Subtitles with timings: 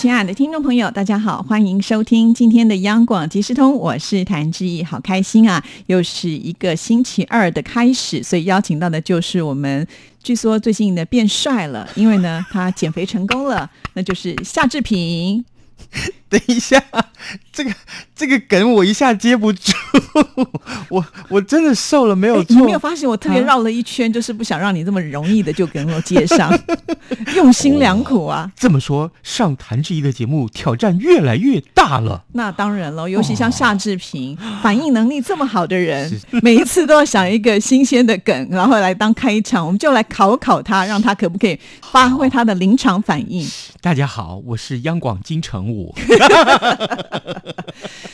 [0.00, 5.62] 亲爱的听众朋友，大家好，欢迎收听今天的央广即时通，我是谭志毅，好开心啊！
[5.88, 9.86] 又是一个星期二的开始，所以邀请到的就是我们，
[10.22, 15.44] 据说最近呢变帅了，因为呢他减肥成功了，那就是夏志平。
[16.30, 16.82] 等一下，
[18.20, 19.72] 这个梗我一下接不住，
[20.90, 22.54] 我我真的瘦了没有错？
[22.54, 26.52] 你没有发现我特别绕了一圈，就是不想让你这么容易的就跟我接上，
[27.34, 28.52] 用心良苦啊！
[28.54, 32.22] 这么说，上谭志怡的节目挑战越来越大了。
[32.32, 36.12] 那当然了，尤其像夏志平， 反应能力这么好的人，
[36.42, 41.58] 每一次都要想一个新鲜的梗，然后来当开场，我们就来考考他，让他可不可以
[41.90, 43.48] 发挥他的临场反应。
[43.80, 45.94] 大家好，我是央广金城武。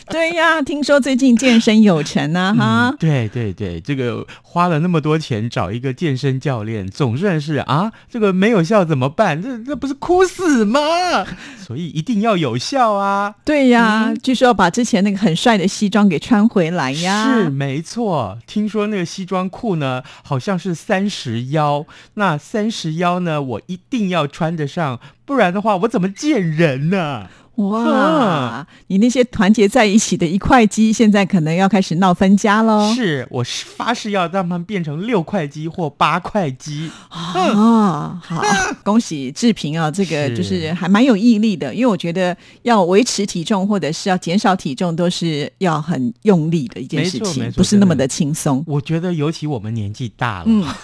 [0.11, 2.95] 对呀，听说最近健身有成呢，哈。
[2.99, 9.43] 对对对，这个花了那么多钱找一个健身教练，总算是啊，这个没有效怎么办？
[9.43, 10.81] 这这不是哭死吗？
[11.59, 13.35] 所以一定要有效啊！
[13.45, 17.25] 对呀，据说要把之前那个很帅的西装给穿回来呀。
[17.35, 27.27] 是没错，听说那个西装裤呢，好像是三十腰，那三十腰呢，我一定要穿得上，不然的话，我怎么见人呢？
[27.57, 28.67] 哇！
[28.89, 32.95] 你那些团结在一起的一块鸡，现在可能要开始闹分家喽。
[32.95, 38.21] 是我是发誓要让他们变成六块鸡或八块鸡啊！
[38.23, 38.43] 好，
[38.85, 39.91] 恭喜志平啊！
[39.91, 48.63] 这个就是还蛮有毅力的，因为我觉得要维持体重或者是要减少体重，都是要很用力的一件事情，不是那么的轻松。
[48.67, 50.77] 我觉得尤其我们年纪大了，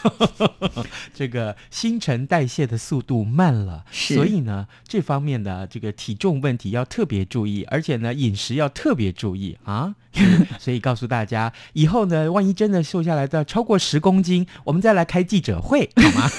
[1.15, 6.62] 这个新陈代谢的速度慢了，所以呢，这方面的这个体重问题。
[6.71, 9.95] 要特别注意，而且呢，饮食要特别注意啊！
[10.61, 16.31] 所以告诉大家，以后呢，万一真的瘦下来到超过十公斤，我们再来开记者会，好吗？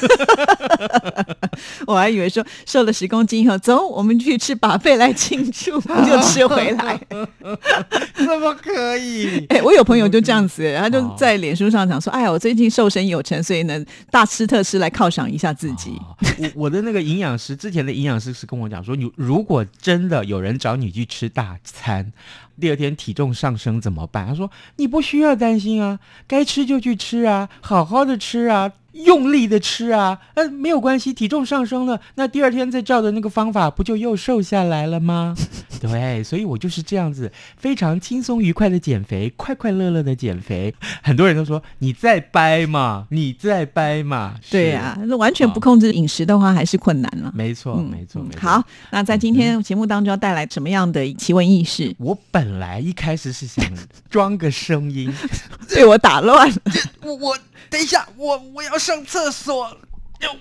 [1.88, 7.00] 我还以为说瘦了十公斤以后，走，我们去吃把费来庆祝，就吃回来，
[8.16, 9.44] 怎么可以？
[9.50, 16.00] 哎，我有朋友就这样子，然后就在脸书上讲说：“哎呀，我最近瘦身有成，所以呢，大吃特吃来犒赏一下自己。”
[16.38, 22.12] 我我的那个营养师之前的营养师是跟我讲说：“你如果真的有人找你去吃大餐。”
[22.59, 24.28] 第二天体重上升怎么办？
[24.28, 35.36] 他说：“你不需要担心啊，该吃就去吃啊，好好的吃啊。”用力的吃啊，呃，没有关系，体重上升了，那第二天再照的那个方法，不就又瘦下来了吗？
[35.81, 40.72] 对，所以我就是这样子，非常轻松愉快的减肥，快快乐乐的减肥。
[41.02, 44.35] 很多人都说你在掰嘛，你在掰嘛。
[44.52, 47.31] 对呀，那完全不控制饮食的话，还是困难了。
[47.35, 48.41] 没错，没错，没错。
[48.41, 51.96] 好，那在今天节目当中要带来什么样的奇闻异事？
[51.97, 53.66] 我本来一开始是想
[54.09, 55.14] 装个声音，
[55.74, 56.56] 被我打乱了。
[57.02, 57.38] 我我。
[57.70, 59.76] 等一下，我我要上厕所，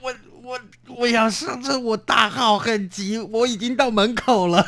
[0.02, 4.62] 我我我要上厕，我大号很急，我已经到门口了。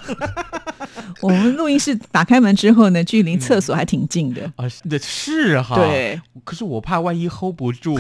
[1.20, 4.64] 我们录音室打开门之后呢，距离厕所还挺近的 啊，
[4.98, 5.76] 是哈。
[5.76, 7.98] 对，可是我怕万一 hold 不住。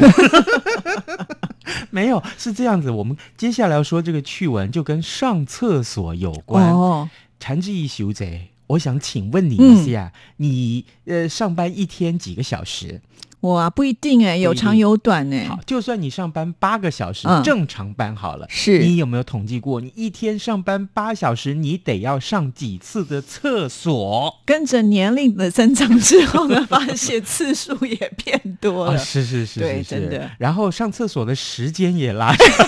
[1.90, 2.90] 没有，是这样子。
[2.90, 6.72] 我们接下来要说这个趣闻，就跟上厕所有关。
[6.72, 13.00] 哦，禅之一修贼，我想请问你一下，你呃上班一天几个小时？
[13.40, 15.44] 哇，不一定哎，有长有短哎。
[15.44, 24.40] 好，就算你上班八个小时，正常班好了，是你有没有统计过，你一天上班八小时，你得要上几次的厕所？
[24.46, 28.96] 跟着年龄的增长之后呢，发现次数也变多了。
[29.04, 30.30] 是是是，对，真的。
[30.38, 32.66] 然后上厕所的时间也拉长。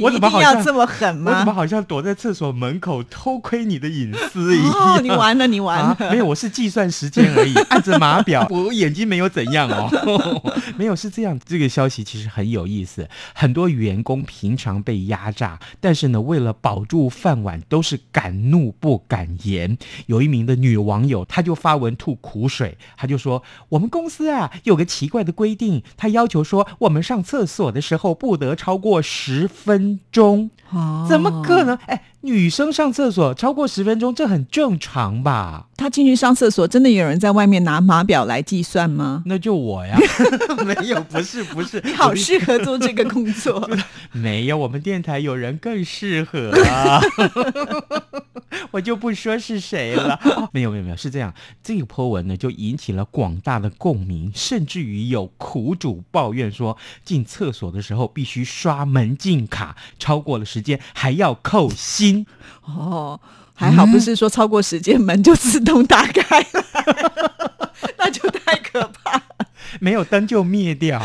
[0.00, 1.32] 我怎么好像这么狠吗？
[1.32, 5.02] 我怎么好像躲在厕所门口偷窥你的隐私一样？
[5.02, 5.96] 你完了，你完了！
[6.10, 8.46] 没有，我是计算时间而已，按着码表。
[8.50, 9.88] 我眼睛没有怎样哦，
[10.76, 11.38] 没有是这样。
[11.44, 19.78] 这个消息其实很有意思，很多员工平常被压榨，但是呢，为了保住饭碗，都是敢怒不敢言。
[20.06, 29.77] 有一名的女网友，她就发文吐苦水，她就说：“我们公司啊，有个奇怪的规定，她要求说，我们上厕所的时候不得超过十分
[30.10, 30.50] 钟。”
[31.08, 31.74] 怎么可能？
[31.86, 35.68] 哎，女生上厕所超过十分钟，这很正常吧？
[35.76, 39.22] 她进去上厕所，真的有人在外面拿码表来计算吗？
[39.26, 39.96] 那就我呀，
[40.66, 43.70] 没有，不是，不是，你好适合做这个工作。
[44.10, 47.00] 没有，我们电台有人更适合啊，
[48.72, 50.18] 我就不说是谁了。
[50.52, 51.32] 没有，没有，没有，是这样，
[51.62, 62.07] 这个 po 文呢就引起了广大的共鸣，甚至于有苦主抱怨说，进厕所的时候必须刷门禁卡，超过了时间还要扣薪。
[62.64, 63.18] 哦，
[63.54, 66.64] 还好不是说超过时间门就自动打开了，
[67.98, 69.20] 那就太可怕。
[69.80, 71.00] 没有灯就灭掉，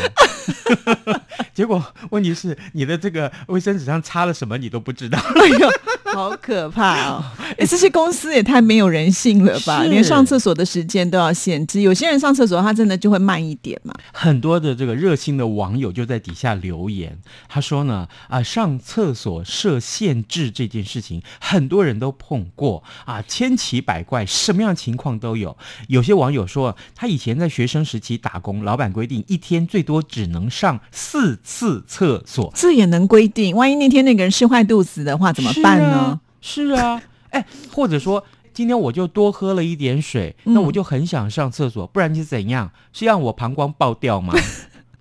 [1.53, 5.19] 结果问题是你的这个卫生纸上擦了什么你都不知道。
[5.35, 5.69] 哎呦，
[6.13, 7.23] 好可怕哦！
[7.57, 9.83] 哎，这些公司也太没有人性了吧？
[9.83, 13.94] 连上厕所的时间都要限制，有些人上厕所他真的就会慢一点嘛。
[14.13, 25.55] 很多的这个热心的网友就在底下留言，他说呢啊，上厕所设限制这件事情，很多人都碰过啊，千奇百怪，什么样情况都有。
[25.88, 33.56] 有些网友说，他以前在学生时期打工，老板规定一天最多只能上四次厕所，这也能规定？
[33.56, 36.19] 万一那天那个人吃坏肚子的话，怎么办呢？
[36.42, 38.24] 是啊，哎，或者说
[38.54, 42.72] 今天我就多喝了一点水，那我就很想上厕所，不然是怎样？
[42.92, 44.34] 是让我膀胱爆掉吗？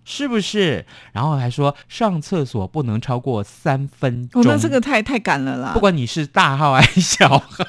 [0.04, 0.84] 是不是？
[1.12, 5.70] 然后还说上厕所不能超过三分钟，那这个太太赶了啦！
[5.72, 7.64] 不管你是大号还是小号，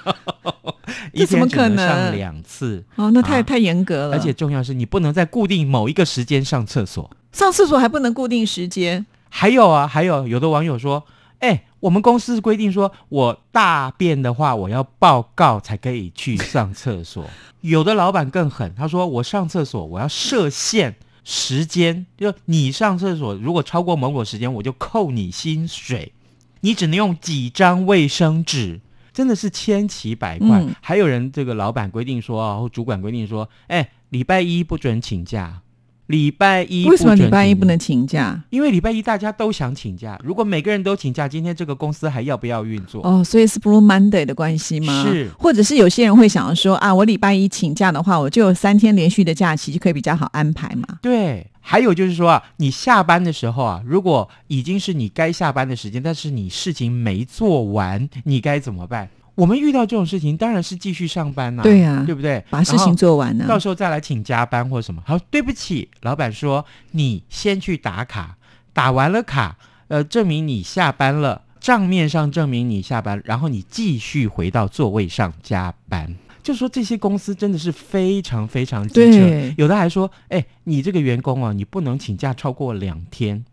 [1.13, 2.83] 这怎么可能上两次？
[2.95, 4.17] 哦，那太太严格了。
[4.17, 9.05] 而且重要是你不能在固定某一个时间上厕所，上厕所还不能固定时间。
[9.27, 11.03] 还有啊，还有有的网友说，
[11.39, 11.65] 哎。
[11.83, 17.25] 我们公司规定说，我大便的话，我要报告才可以去上厕所。
[17.59, 20.95] 有的老板更狠，他说我上厕所我要设限
[21.25, 26.13] 时间，就你上厕所如果超过某某时间，我就扣你薪水。
[26.61, 28.79] 你只能用几张卫生纸，
[29.11, 30.63] 真的是千奇百怪。
[30.81, 35.59] 还有人这个老板规定说啊，或主管规定说，哎，礼拜一不准请假。
[36.07, 38.43] 礼拜一为什么礼拜一不能请假？
[38.49, 40.19] 因为礼拜一大家都想请假。
[40.23, 43.01] 如果每个人都请假，今天这个公司还要不要运作？
[43.05, 45.03] 哦，所以是 Blue Monday 的关系吗？
[45.03, 50.99] 是，或者是有些人会想要说啊，我礼拜一请假的话，我就有三天连续的假期，就可以比较好安排嘛。
[51.01, 59.09] 对，还有就是说啊，你下班的时候啊，如果已经是你该下班的时间，但是你事情没做完，你该怎么办？
[59.35, 62.43] 我们遇到这种事情，当然是继续上班呐，对呀，对不对？
[62.49, 65.01] 把事情做完呢，到时候再来请加班或什么。
[65.05, 68.37] 好，对不起，老板说你先去打卡，
[68.73, 69.57] 打完了卡，
[69.87, 76.13] 呃，证明你下班了，账面上证明你下班，然后你继续回到座位上加班。
[76.43, 83.43] 就说这些公司真的是非常非常机车，有的还说，哎，你这个员工啊，你不能请假超过两天。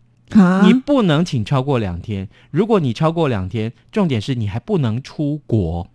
[0.63, 2.27] 你不能请超过两天。
[2.51, 5.87] 如果你超过两天，重点是你还不能出国。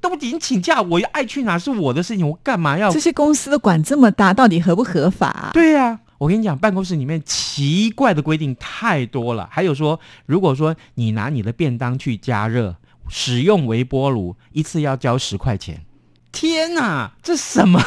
[0.00, 2.90] 都已经请假，我爱去哪是我的事情，我干嘛要？
[2.92, 5.50] 这些公司的管这么大，到底合不合法？
[5.54, 9.48] 对呀，我跟你讲，办公室里面奇怪的规定太多了。
[9.50, 12.76] 还有说，如果说你拿你的便当去加热，
[13.08, 15.80] 使用微波炉，一次要交十块钱。
[16.30, 17.80] 天哪，这什么？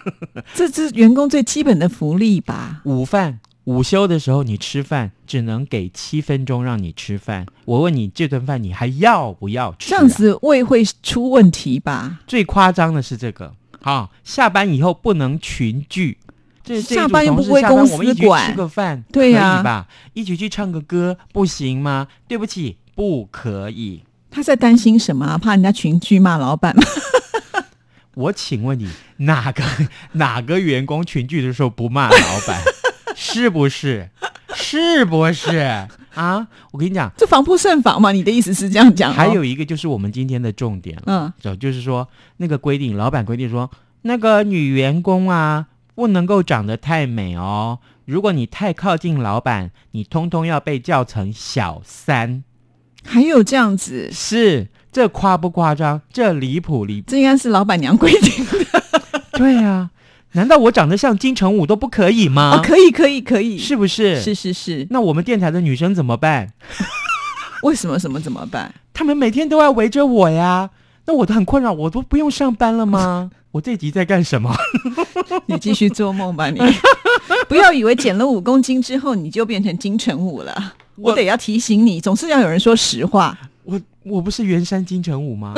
[0.52, 2.82] 这是员工最基本的福利吧？
[2.84, 3.40] 午饭。
[3.64, 7.46] 午休的时候，你吃饭只能给七分钟让你吃饭。
[7.64, 9.90] 我问你，这顿饭你还要不要吃？
[9.90, 12.18] 这样子胃会出问题吧？
[12.26, 16.18] 最夸张的是这个，好，下班以后不能群聚。
[16.64, 19.88] 这下班又不归公司管，吃个饭对呀吧？
[20.12, 22.08] 一起去唱个歌不行吗？
[22.26, 24.02] 对不起，不可以。
[24.30, 25.38] 他在担心什么？
[25.38, 26.82] 怕人家群聚骂老板吗？
[28.14, 28.88] 我请问你，
[29.18, 29.62] 哪个
[30.12, 32.60] 哪个员工群聚的时候不骂老板？
[33.14, 34.10] 是不是？
[34.54, 35.56] 是不是
[36.14, 36.46] 啊？
[36.72, 38.12] 我跟你讲，这防不胜防嘛。
[38.12, 39.12] 你的意思是这样讲？
[39.12, 43.70] 还有一个就是我们今天的重点了，嗯，就是说那个规定，老板规定说，
[44.02, 47.78] 那个女员工啊，不能够长得太美哦。
[48.04, 52.44] 如果你太靠近老板，你通通要被叫成小三。
[53.04, 54.10] 还有这样子？
[54.12, 56.02] 是这夸不夸张？
[56.12, 57.00] 这离谱离？
[57.00, 58.52] 这应该是老板娘规定的。
[59.38, 59.88] 对呀。
[60.32, 62.60] 难道我长得像金城武都不可以吗？
[62.62, 64.20] 可以，可以，可以，是不是？
[64.20, 64.86] 是是是。
[64.90, 66.52] 那我们电台的女生怎么办？
[67.62, 67.98] 为什么？
[67.98, 68.74] 什么怎么办？
[68.94, 70.70] 他们每天都要围着我呀，
[71.06, 73.30] 那我都很困扰，我都不用上班了吗？
[73.52, 74.54] 我这集在干什么？
[75.46, 76.58] 你继续做梦吧，你
[77.48, 80.74] 不要以为减了五公斤之后你就变成金城武了。
[80.96, 83.36] 我得要提醒你，总是要有人说实话。
[83.64, 85.54] 我我不是圆山金城武吗？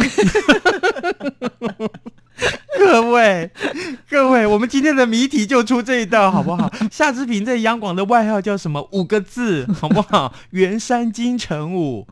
[2.76, 3.48] 各位，
[4.54, 6.70] 我们今天的谜题就出这一道，好不好？
[6.88, 8.88] 夏志平在央广的外号叫什么？
[8.92, 10.32] 五个字，好不好？
[10.50, 12.06] 圆山金城武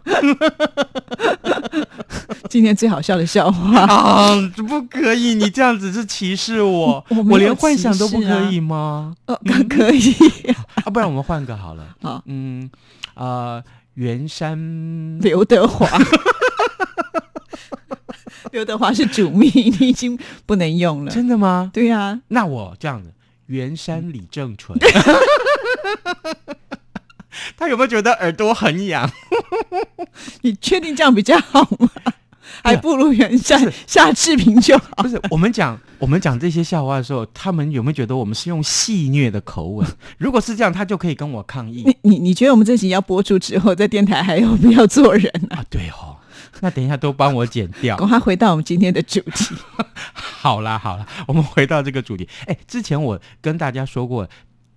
[2.50, 9.14] 今天最好笑的笑话， 啊，不可以，你这样子是歧视我，我连幻想都不可以吗？
[9.26, 10.12] 哦，可可以，
[10.84, 12.68] 啊，不然我们换个好了，好，嗯，
[13.14, 13.62] 呃，
[13.94, 15.86] 圆山刘德华。
[18.50, 19.48] 刘德华是主秘，
[19.78, 21.12] 你已经不能用了。
[21.12, 21.70] 真的吗？
[21.72, 23.12] 对呀、那我这样子，
[23.46, 24.76] 袁山李正淳，
[27.56, 29.10] 他有没有觉得耳朵很痒？
[30.42, 31.88] 你确定这样比较好吗？
[32.62, 34.84] 还不如原山是夏志平就好。
[34.98, 39.88] 不是，我们讲我们讲这些笑话的时候，他们有没有觉得我们是用戏谑的口吻？
[40.18, 45.58] 如果是这样，他就可以跟我抗议你你你觉得我们这集要播出之后，在电台还有必要做人啊？
[45.58, 45.64] 啊。
[45.70, 46.16] 对哦，
[46.60, 47.96] 那等一下都帮我剪掉。
[47.96, 49.54] 赶快回到我们今天的主题。
[50.14, 52.28] 好啦好啦，我们回到这个主题。
[52.46, 54.28] 哎，之前我跟大家说过。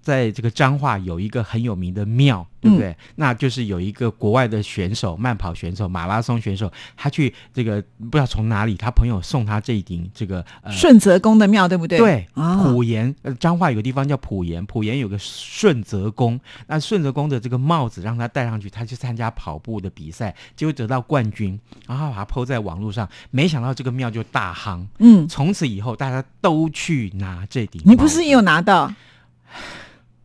[0.06, 2.96] 在这个彰化有一个很有名的庙，对不对？
[3.16, 11.98] 那就是有一个国外的选手，慢跑选手、马拉松选手，他去这个不知道从哪里，他朋友送他这一顶这个呃顺泽宫的庙对不对？
[11.98, 27.82] 对，啊，普盐，呃，彰化有个地方叫普盐，普盐有个顺泽宫，那顺泽宫的这个帽子让他戴上去，他去参加跑步的比赛，结果得到冠军，然后把它 PO 在网络上，没想到这个庙就大夯，嗯，从此以后大家都去拿这顶。
[27.84, 28.94] 你不是也有拿到？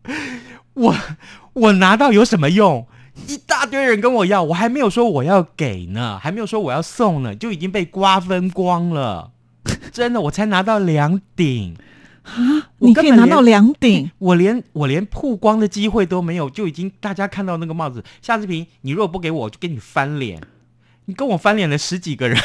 [0.75, 0.97] 我
[1.53, 2.87] 我拿到有什么用？
[3.27, 9.33] 一大堆人跟我要，我还没有说我要给呢，还没有说我要送呢，就已经被瓜分光了。
[9.93, 11.77] 真的，我才拿到两顶。
[12.23, 18.03] 啊你可以拿到两顶，我连我连曝光的机会都没有，就已经大家看到那个帽子。
[18.23, 20.41] 夏志平，你如果不给我，我就跟你翻脸。
[21.07, 22.39] 你跟我翻脸了十几个人，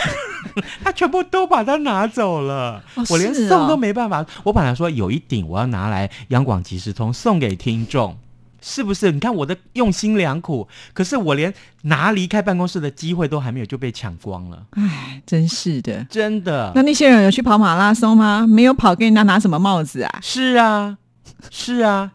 [0.84, 4.26] 他全部都把它拿走了，哦我连送都没办法。
[4.44, 8.18] 我本来说有一顶我要拿来央广即时通送给听众，
[8.62, 9.12] 是不是？
[9.12, 16.04] 你看我的用心良苦，可是我连拿离开办公室的机会都还没有，就被抢光了，唉，真是的。
[16.10, 16.82] 真的那。
[16.82, 18.46] 那些人有去跑马拉松吗？
[18.48, 20.20] 没有跑，给人家拿什么帽子啊？
[20.22, 20.98] 是啊，
[21.50, 22.12] 是啊，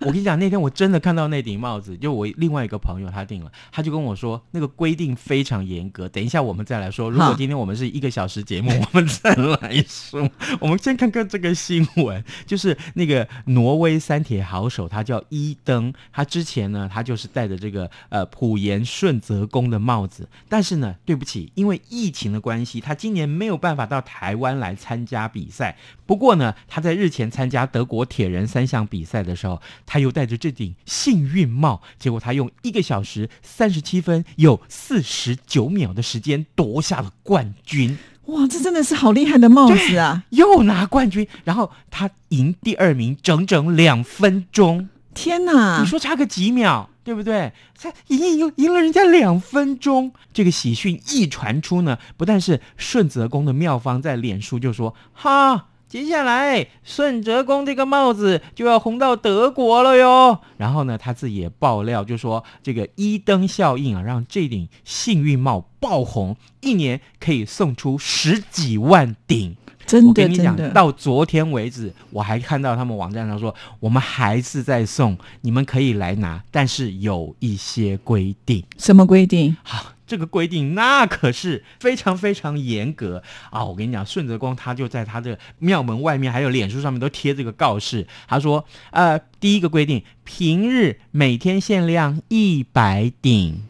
[0.00, 6.08] 我跟你讲，那天我真的看到那顶帽子，就我另外一个朋友他订了，他就跟我说那个规定非常严格。
[6.08, 10.28] 等一下我们再来说，如果今天我们是一个小时节目，我们再来说。
[10.60, 25.76] 我们先看看这个新闻，就是那个挪威三铁好手，他叫伊登，他之前呢，他就是戴着这个呃普盐顺泽宫的帽子，但是呢，对不起，因为疫情的关系，他今年没有办法到台湾来参加比赛。
[26.06, 37.98] 不过呢，他在日前参加德国铁人三项比赛的时候，他又戴着这顶幸运帽，结果他用一个小时三十七分有四十九秒的时间夺下了冠军。
[38.26, 40.24] 哇，这真的是好厉害的帽子啊！
[40.30, 45.86] 又拿冠军，然后他赢第二名整整两分钟，天哪你！
[45.86, 47.52] 说差个几秒，对不对？
[47.74, 55.68] 才赢赢赢了人家两分钟，这个喜讯一传出呢，不但是顺泽宫的妙方在脸书就说哈。
[55.88, 60.38] 接下来，顺泽公这个帽子就要红到德国了哟。
[60.58, 69.56] 然后呢，他自己也爆料，就说这个一灯效应啊，让这顶幸运帽爆红，一年可以送出十几万顶。
[69.86, 78.62] 真的我跟你讲，到昨天为止，我还看到他们网站上说，我们还是在送，你们可以来拿，但是有一些规定。
[78.76, 79.56] 什么规定？
[79.62, 83.62] 好，这个规定那可是非常非常严格啊！
[83.62, 93.62] 我跟你讲，顺泽光他就在他的庙门外面，还有脸书上面都贴这个告示，他说，呃，第一个规定，平日每天限量一百顶，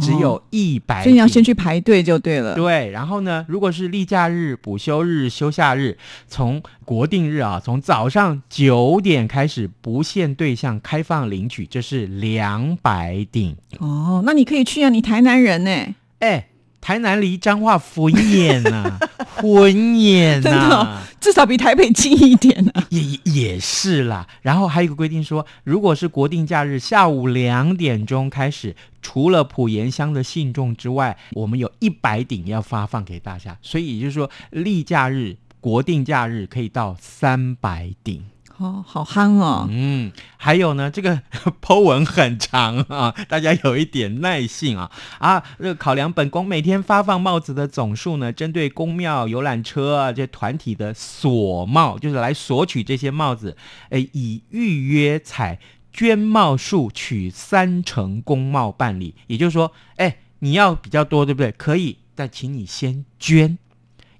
[0.00, 2.54] 只有一百、哦所以你要先去排队就对了。
[2.54, 5.96] 对，然后呢，如果是例假日、补休日、休假日，
[6.28, 13.56] 从国定日啊，从早上九点开始，不限对象开放领取，这是两百顶。
[13.78, 15.94] 哦，那你可以去啊，你台南人呢？
[16.20, 16.48] 哎，
[16.84, 18.98] 台南离彰化混眼呐、
[19.40, 22.86] 混眼真的呐、哦至少比台北近一点啊。
[22.90, 24.28] 也也也是啦。
[24.42, 33.56] 然后还有一个规定说，如果是国定假日下午两点钟开始，除了普盐乡的信众之外，我们有一百顶要发放给大家。
[33.62, 38.22] 所以也就是说，例假日、国定假日可以到三百顶。
[38.64, 39.68] 哦，好憨哦。
[39.70, 41.20] 嗯，还有呢，这个
[41.60, 45.42] Po 文很长啊， 大家有一点耐性啊啊！
[45.58, 53.54] 这个考量本宫每天发放帽子的总数呢，针对公庙、游览车啊这团体的索帽，就是来索取这些帽子，
[53.90, 55.58] 哎，以预约采
[55.92, 59.14] 捐帽数取三成公帽办理。
[59.26, 61.52] 也就是说，哎，你要比较多，对不对？
[61.52, 63.58] 可以，但请你先捐。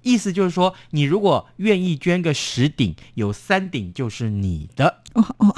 [0.05, 5.55] 意思就是说，你如果愿意捐个十顶，有三顶就是你的哦哦，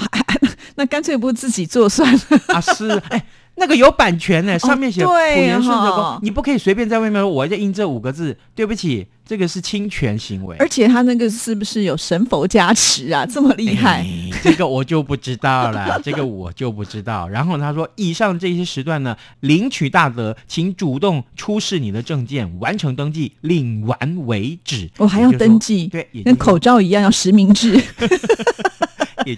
[0.76, 2.20] 那干脆不自己做算了。
[2.48, 2.60] 啊。
[2.60, 3.26] 是，哎，
[3.58, 8.36] 那个有版权呢，上面写“哦对普元顺德哈宫”，你不可以随便在外面说我要印这五个字。
[8.54, 10.56] 对不起，这个是侵权行为。
[10.58, 13.24] 而且他那个是不是有神佛加持啊？
[13.24, 14.00] 这么厉害？
[14.00, 17.26] 哎这个我就不知道了，这个我就不知道。
[17.30, 24.90] 然后他说，以上这些时段呢，领取大德，请主动出示你的证件，完成登记，领完为止。
[24.98, 27.80] 我、还要登记，对，跟口罩一样要实名制。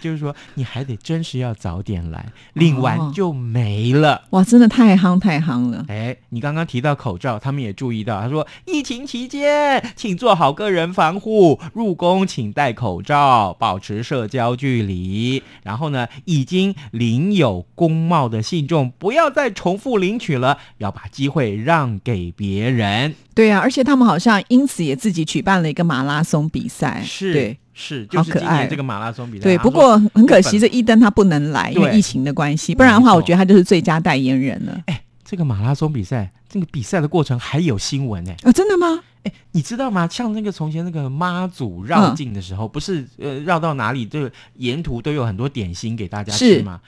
[0.00, 4.23] 也就是说，你还得真是要早点来，领哦完就没了。
[4.30, 5.85] 哇，真的太夯太夯了。
[5.88, 15.42] 哎，你刚刚提到口罩，他们也注意到，他说疫情期间，请做好个人防护，入宫请戴口罩，保持社交距离。
[15.62, 23.14] 然后呢，已经领有公帽的信众，不要再重复领取了，要把机会让给别人。
[23.35, 27.02] 对啊，而且他们好像因此也自己举办了一个马拉松比赛。
[27.04, 29.44] 是，对是，就是好可爱今年这个马拉松比赛。
[29.44, 32.75] 对，不过很可惜，这一登他不能来，因为疫情的关系。
[32.75, 34.78] 不然的话，我觉得他就是最佳代言人了。
[34.87, 38.37] 哎，这个马拉松比赛，这个比赛的过程还有新闻哎。
[38.44, 39.00] 哦，真的吗？
[39.22, 40.06] 哎，你知道吗？
[40.10, 46.80] 像那个从前那个妈祖绕境的时候，不是呃绕到哪里，就沿途都有很多点心给大家吃吗？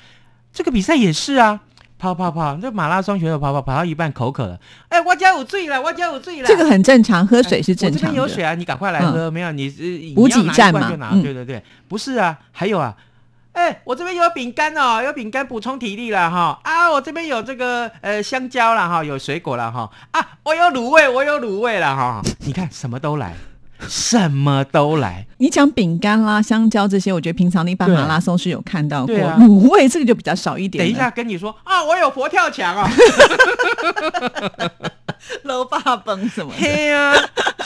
[0.52, 1.58] 这个比赛也是啊，
[2.02, 6.48] 跑跑跑，这马拉松选手跑跑跑到一半口渴了，哎，我家有醉了，我家有醉了。
[6.48, 8.00] 这个很正常，喝水是正我这。
[8.00, 9.30] 边有水啊，你赶快来喝。
[9.30, 10.90] 没有你呃补给站嘛
[11.22, 12.92] 对对对，不是啊，还有啊。
[13.52, 16.58] 哎，我这边有饼干哦，有饼干补充体力了哈。
[16.64, 19.88] 啊，我这边有这个呃香蕉了哈，有水果了哈。
[20.10, 22.20] 啊，我有卤味，我有卤味了哈。
[22.40, 23.36] 你看什么都来，
[23.88, 25.26] 什么都来。
[25.38, 29.14] 你讲饼干啦、香蕉这些，我觉得平常的一般马拉松是有看到过。
[29.14, 30.84] 对啊卤味这个就比较少一点。
[30.84, 32.88] 等一下，跟你说啊，我有佛跳墙哦。
[35.44, 36.58] 楼霸崩什么的。
[36.58, 37.14] 嘿呀、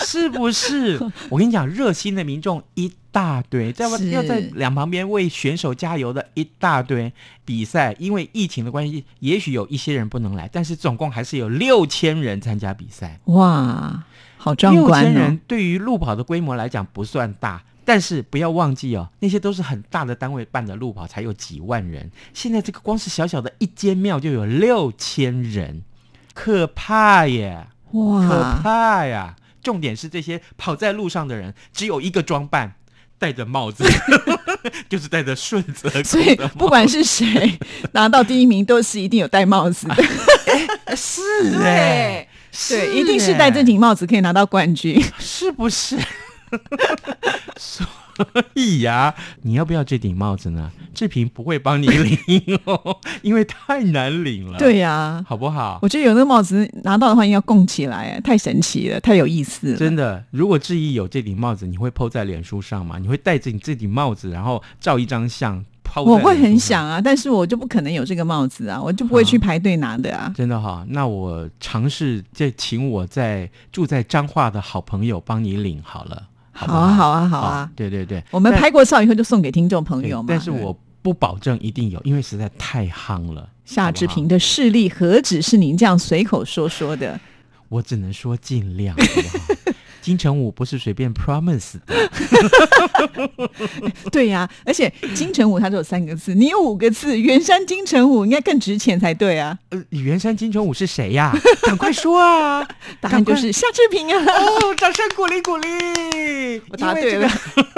[0.01, 1.01] 是不是？
[1.31, 7.13] 我跟你讲，热心的民众一大堆，在是要在两旁边为选手加油的一大堆。
[7.45, 13.19] 比赛因为疫情的关系，也许有一些人不能来，但是总共还是有六千人参加比赛。
[13.27, 14.03] 哇，
[14.47, 15.41] 好壮六观哦千人！
[15.47, 17.63] 对于路跑的规模来讲不算大。
[17.85, 22.11] 但是不要忘记哦，那些都是很大的单位办的路跑，才有几万人。
[22.35, 25.83] 现在这个光是小小的一间庙就有六千人，
[26.35, 27.69] 可怕耶！
[27.93, 29.37] 哇可，怕呀！
[29.63, 32.75] 重点是这些跑在路上的人只有一个装扮，
[33.21, 33.85] 戴着帽子，
[34.91, 37.57] 就是戴着顺泽所以不管是谁
[37.93, 39.95] 拿到第一名，都是一定有戴帽子的。
[40.97, 41.21] 是
[41.63, 42.26] 哎，
[42.71, 45.03] 对，一定是戴这哎顶帽子可以拿到冠军。
[45.19, 45.97] 是不是？
[47.59, 47.87] 所
[48.55, 50.71] 以呀、你要不要这顶帽子呢？
[50.95, 55.79] 志平不会帮你领哦， 因为太难领了。，对呀、好不好？
[55.83, 59.77] 我觉得有那个帽子拿到的话，应该要供起来，太神奇了，太有意思了。
[59.77, 62.97] 真的，如果志毅有这顶帽子，你会 PO 在脸书上吗？
[62.99, 65.63] 你会戴着你这顶帽子，然后照一张相
[66.05, 66.11] 抛？
[66.11, 66.57] 我会很。
[66.59, 70.33] 想啊，但是我就不可能有这个帽子啊，我就不会去排队拿的啊。
[70.35, 77.71] 真的哈，那我尝试再请我在住在彰化的好朋友帮你领好了，好啊，好啊，好啊。
[77.77, 80.27] 对对对，我们拍过照以后就送给听众朋友嘛。
[80.29, 83.49] 但是我不保证一定有，因为实在太夯了。
[83.65, 87.21] 夏志平的视力何止是您这样随口说说的？
[87.69, 89.66] 我只能说尽量，好不好？
[90.07, 92.09] 金城武不是随便 promise 的，
[94.13, 99.59] 对呀、而且金城武他只有三个字，你有五个字，圆山金城武应该更值钱才对啊。
[99.71, 101.35] 呃，圆山金城武是谁呀？
[101.67, 102.65] 赶快说啊！
[103.01, 104.25] 答案就是夏志平啊。
[104.25, 106.63] 哦，掌声鼓励鼓励！
[106.71, 107.29] 我答对了，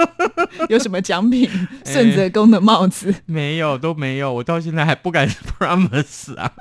[0.69, 1.49] 有什么奖品？
[1.83, 3.11] 哎顺泽宫的帽子。
[3.25, 6.51] 没有，都没有，我到现在还不敢 promise 啊。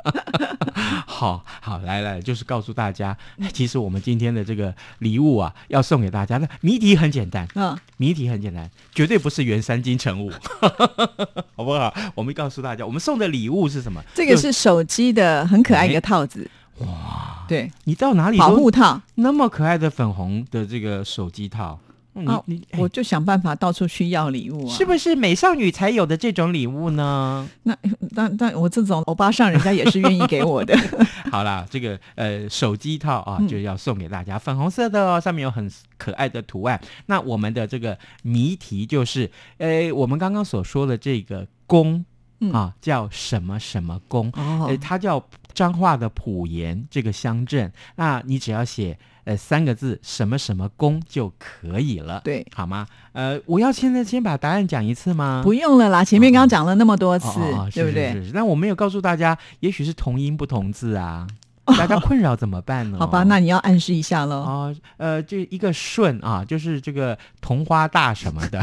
[1.07, 6.39] 好好，来来，就是告诉大家，哎其实我们今天的这个礼物啊，要送给大家。
[6.39, 10.31] 那谜题很简单，嗯，谜题很简单，绝对不是原三金城武，
[11.57, 11.93] 好不好？
[12.15, 14.01] 我们告诉大家，我们送的礼物是什么？
[14.15, 16.49] 这个是手机的很可爱一个套子。
[16.79, 19.03] 哇，对，你到哪里保都护套。
[19.17, 21.79] 那么可爱的粉红的这个手机套，
[22.15, 24.75] 嗯啊你我就想办法到处去要礼物啊。
[24.75, 27.49] 是不是美少女才有的这种礼物呢？
[27.65, 27.77] 那
[28.11, 30.77] 那那我这种欧巴上，人家也是愿意给我的。
[31.31, 36.81] 好啦，这个呃手机套啊，嗯就要送给大家，粉红色的哦，上面有很可爱的图案。
[37.07, 42.05] 那我们的这个谜题就是，呃，我们刚刚所说的这个宫、
[42.41, 44.29] 嗯啊，叫什么什么宫？
[44.37, 45.23] 哦呃，它叫
[45.53, 47.73] 彰化的普盐这个乡镇。
[47.97, 52.87] 那你只要写呃三个字什么什么宫就可以了，对，好吗？
[53.13, 55.43] 呃，我要现在先把答案讲一次吗？
[55.43, 58.13] 不用了啦，前面刚刚讲了那么多次，哦哦哦对不对？
[58.13, 61.27] 是是是是那我没有告诉大家，也许是同音不同字啊。
[61.77, 62.97] 大家困扰怎么办呢？
[62.99, 64.37] 好吧，那你要暗示一下喽。
[64.37, 68.59] 哦，呃，就一个顺啊，就是这个同花大什么的。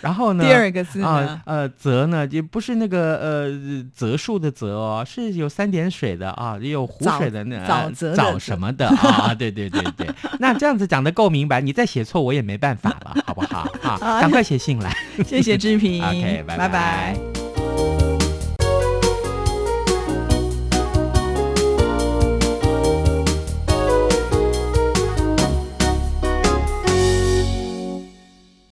[0.00, 0.44] 然后呢？
[0.44, 1.40] 第二个字啊？
[1.44, 10.08] 呃，泽呢，就不是那个呃泽树的泽哦，是有三点水的啊，也有湖水的那呃沼泽沼什么的啊，对对对对。
[10.38, 13.68] 那这样子讲的够明白，你再写错我也没办法了，好不好？
[13.82, 14.96] 啊， 赶快写信来。
[15.26, 17.37] 谢谢志平 OK，拜拜拜